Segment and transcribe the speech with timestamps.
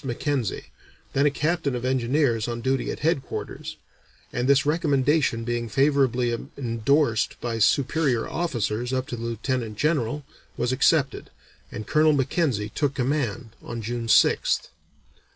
[0.03, 0.65] Mackenzie,
[1.13, 3.77] then a captain of engineers on duty at headquarters,
[4.33, 10.25] and this recommendation being favorably endorsed by superior officers up to the Lieutenant General,
[10.57, 11.29] was accepted,
[11.71, 14.69] and Colonel Mackenzie took command on June 6th.